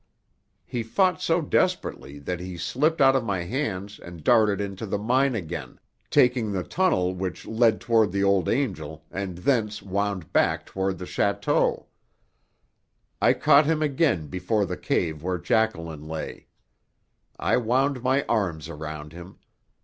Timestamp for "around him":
18.69-19.37